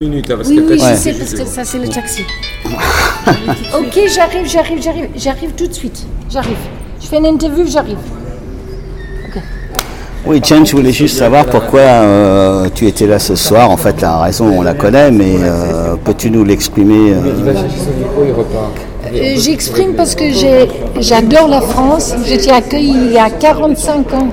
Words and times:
minutes, 0.00 0.28
hein, 0.28 0.34
parce 0.36 0.48
Oui, 0.48 0.56
que 0.56 0.72
oui, 0.72 0.78
je 0.78 0.94
sais, 0.96 1.12
parce 1.12 1.34
que 1.34 1.44
ça, 1.44 1.64
c'est 1.64 1.78
le 1.78 1.88
taxi. 1.88 2.22
ok, 2.64 4.00
j'arrive, 4.12 4.44
j'arrive, 4.44 4.82
j'arrive, 4.82 5.08
j'arrive 5.14 5.52
tout 5.52 5.68
de 5.68 5.72
suite. 5.72 6.04
J'arrive. 6.28 6.56
Je 7.00 7.06
fais 7.06 7.18
une 7.18 7.26
interview, 7.26 7.64
j'arrive. 7.66 7.98
Oui, 10.26 10.40
Chen, 10.42 10.66
je 10.66 10.74
voulais 10.74 10.90
juste 10.90 11.18
savoir 11.18 11.46
pourquoi 11.46 11.80
euh, 11.80 12.68
tu 12.74 12.88
étais 12.88 13.06
là 13.06 13.20
ce 13.20 13.36
soir. 13.36 13.70
En 13.70 13.76
fait, 13.76 14.00
la 14.00 14.18
raison, 14.18 14.46
on 14.46 14.62
la 14.62 14.74
connaît, 14.74 15.12
mais 15.12 15.36
euh, 15.38 15.94
peux-tu 16.02 16.30
nous 16.30 16.44
l'exprimer 16.44 17.12
euh, 17.12 17.34
Il 17.38 17.44
va 17.44 17.52
chercher 17.52 17.78
son 17.78 17.98
micro, 17.98 18.24
il 18.26 18.32
repart. 18.32 18.72
J'exprime 19.36 19.94
parce 19.94 20.16
que 20.16 20.24
j'adore 20.98 21.46
la 21.46 21.60
France. 21.60 22.14
J'étais 22.26 22.50
accueillie 22.50 22.96
il 23.06 23.12
y 23.12 23.18
a 23.18 23.30
45 23.30 24.14
ans. 24.14 24.28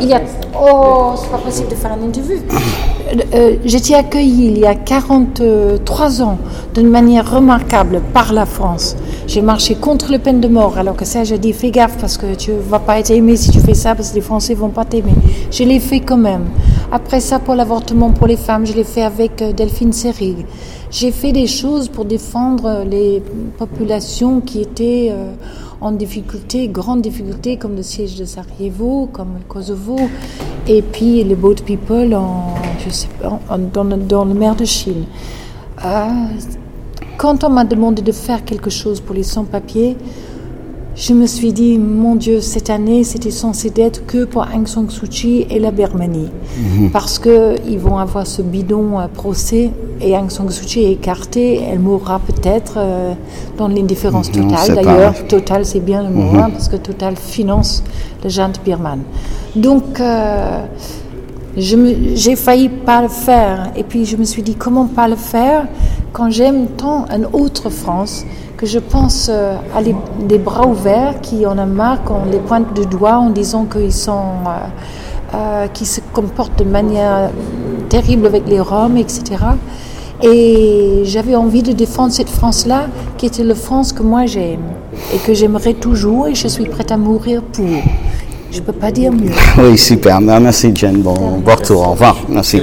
Il 0.00 0.06
y 0.06 0.14
a... 0.14 0.22
Oh, 0.66 1.12
c'est 1.14 1.30
pas 1.30 1.36
possible 1.36 1.68
de 1.68 1.74
faire 1.74 1.94
une 1.94 2.08
interview. 2.08 2.36
Euh, 2.38 3.20
euh, 3.34 3.56
J'étais 3.66 3.94
accueillie 3.94 4.46
il 4.46 4.58
y 4.60 4.64
a 4.64 4.74
43 4.74 6.22
ans 6.22 6.38
d'une 6.72 6.88
manière 6.88 7.30
remarquable 7.30 8.00
par 8.14 8.32
la 8.32 8.46
France. 8.46 8.96
J'ai 9.26 9.42
marché 9.42 9.74
contre 9.74 10.10
le 10.10 10.18
peine 10.18 10.40
de 10.40 10.48
mort, 10.48 10.78
alors 10.78 10.96
que 10.96 11.04
ça, 11.04 11.22
j'ai 11.22 11.36
dit 11.36 11.52
fais 11.52 11.70
gaffe 11.70 11.98
parce 12.00 12.16
que 12.16 12.34
tu 12.34 12.52
vas 12.52 12.78
pas 12.78 12.98
être 12.98 13.10
aimé 13.10 13.36
si 13.36 13.50
tu 13.50 13.60
fais 13.60 13.74
ça, 13.74 13.94
parce 13.94 14.10
que 14.10 14.14
les 14.14 14.20
Français 14.22 14.54
vont 14.54 14.70
pas 14.70 14.86
t'aimer. 14.86 15.12
Je 15.50 15.64
l'ai 15.64 15.80
fait 15.80 16.00
quand 16.00 16.16
même. 16.16 16.46
Après 16.90 17.20
ça, 17.20 17.38
pour 17.40 17.54
l'avortement 17.54 18.10
pour 18.12 18.26
les 18.26 18.38
femmes, 18.38 18.64
je 18.64 18.72
l'ai 18.72 18.84
fait 18.84 19.02
avec 19.02 19.42
euh, 19.42 19.52
Delphine 19.52 19.92
Seyrig. 19.92 20.46
J'ai 20.90 21.10
fait 21.10 21.32
des 21.32 21.46
choses 21.46 21.88
pour 21.88 22.06
défendre 22.06 22.84
les 22.88 23.22
populations 23.58 24.40
qui 24.40 24.62
étaient 24.62 25.08
euh, 25.10 25.32
en 25.80 25.92
difficulté, 25.92 26.68
grande 26.68 27.02
difficulté, 27.02 27.56
comme 27.56 27.76
le 27.76 27.82
siège 27.82 28.16
de 28.16 28.24
Sarajevo, 28.24 29.08
comme 29.12 29.34
le 29.34 29.44
Kosovo, 29.46 29.96
et 30.66 30.82
puis 30.82 31.22
les 31.24 31.34
boat 31.34 31.56
people 31.64 32.14
en, 32.14 32.54
je 32.84 32.90
sais 32.90 33.08
pas, 33.20 33.38
en- 33.48 33.58
dans, 33.58 33.84
dans 33.84 34.24
le 34.24 34.34
mer 34.34 34.54
de 34.56 34.64
Chine. 34.64 35.04
Euh, 35.84 36.06
quand 37.18 37.44
on 37.44 37.50
m'a 37.50 37.64
demandé 37.64 38.02
de 38.02 38.12
faire 38.12 38.44
quelque 38.44 38.70
chose 38.70 39.00
pour 39.00 39.14
les 39.14 39.22
sans-papiers, 39.22 39.96
je 40.96 41.12
me 41.12 41.26
suis 41.26 41.52
dit, 41.52 41.76
mon 41.78 42.14
Dieu, 42.14 42.40
cette 42.40 42.70
année, 42.70 43.02
c'était 43.02 43.32
censé 43.32 43.72
être 43.76 44.06
que 44.06 44.24
pour 44.24 44.42
Aung 44.54 44.66
San 44.66 44.88
Suu 44.88 45.08
Kyi 45.08 45.46
et 45.50 45.58
la 45.58 45.72
Birmanie. 45.72 46.30
Parce 46.92 47.18
qu'ils 47.18 47.78
vont 47.80 47.98
avoir 47.98 48.26
ce 48.26 48.42
bidon 48.42 49.00
euh, 49.00 49.06
procès 49.12 49.70
et 50.00 50.16
Aung 50.16 50.30
San 50.30 50.48
Suu 50.50 50.64
Kyi 50.66 50.84
est 50.84 50.92
écartée. 50.92 51.60
Elle 51.68 51.80
mourra 51.80 52.20
peut-être 52.20 52.74
euh, 52.76 53.12
dans 53.58 53.66
l'indifférence 53.66 54.28
Mhm, 54.32 54.48
totale. 54.50 54.74
D'ailleurs. 54.84 55.26
Total, 55.26 55.64
c'est 55.66 55.80
bien 55.80 56.02
le 56.04 56.10
mot, 56.10 56.38
hein, 56.38 56.50
parce 56.52 56.68
que 56.68 56.76
Total 56.76 57.16
finance 57.16 57.82
le 58.22 58.30
junte 58.30 58.60
birman. 58.64 59.00
Donc, 59.56 59.98
euh, 60.00 60.64
j'ai 61.56 62.36
failli 62.36 62.68
pas 62.68 63.02
le 63.02 63.08
faire. 63.08 63.70
Et 63.76 63.82
puis 63.82 64.04
je 64.04 64.16
me 64.16 64.24
suis 64.24 64.42
dit, 64.42 64.54
comment 64.54 64.86
pas 64.86 65.08
le 65.08 65.16
faire? 65.16 65.66
Quand 66.14 66.30
j'aime 66.30 66.68
tant 66.82 67.04
une 67.14 67.26
autre 67.32 67.68
France 67.70 68.24
que 68.56 68.66
je 68.66 68.78
pense 68.78 69.28
euh, 69.30 69.56
à 69.76 69.80
les- 69.82 69.96
des 70.32 70.38
bras 70.38 70.66
ouverts 70.66 71.16
qui 71.20 71.44
en 71.44 71.58
a 71.58 71.66
marre, 71.66 72.02
qu'on 72.04 72.24
les 72.30 72.38
pointe 72.38 72.72
du 72.72 72.86
doigt 72.86 73.16
en 73.18 73.30
disant 73.30 73.64
qu'ils 73.70 73.92
sont, 73.92 74.12
euh, 74.46 75.34
euh, 75.36 75.66
qui 75.74 75.84
se 75.84 76.00
comportent 76.12 76.58
de 76.64 76.64
manière 76.78 77.30
terrible 77.88 78.26
avec 78.26 78.44
les 78.48 78.60
Roms, 78.60 78.96
etc. 78.96 79.22
Et 80.22 81.02
j'avais 81.04 81.34
envie 81.34 81.62
de 81.64 81.72
défendre 81.72 82.12
cette 82.12 82.30
France-là, 82.30 82.82
qui 83.18 83.26
était 83.26 83.42
la 83.42 83.56
France 83.56 83.92
que 83.92 84.02
moi 84.04 84.26
j'aime 84.26 84.62
et 85.12 85.18
que 85.18 85.34
j'aimerais 85.34 85.74
toujours, 85.74 86.28
et 86.28 86.34
je 86.36 86.46
suis 86.46 86.64
prête 86.66 86.92
à 86.92 86.96
mourir 86.96 87.42
pour. 87.42 87.64
Je 88.52 88.60
peux 88.60 88.72
pas 88.72 88.92
dire 88.92 89.10
mieux. 89.10 89.32
Oui, 89.58 89.76
super. 89.76 90.20
Merci, 90.20 90.70
Jen. 90.72 90.98
Bon, 91.02 91.14
bon 91.44 91.54
retour. 91.56 91.80
Au 91.88 91.90
revoir. 91.90 92.16
Merci. 92.28 92.62